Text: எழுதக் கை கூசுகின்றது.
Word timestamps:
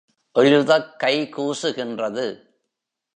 எழுதக் 0.33 0.99
கை 0.99 1.29
கூசுகின்றது. 1.37 2.41